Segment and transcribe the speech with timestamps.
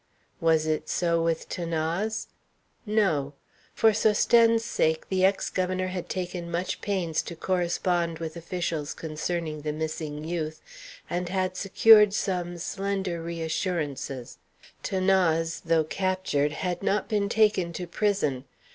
[0.39, 2.25] Was it so with 'Thanase?
[2.87, 3.33] No.
[3.75, 9.61] For Sosthène's sake the ex governor had taken much pains to correspond with officials concerning
[9.61, 10.59] the missing youth,
[11.07, 14.39] and had secured some slender re assurances.
[14.81, 18.45] 'Thanase, though captured, had not been taken to prison.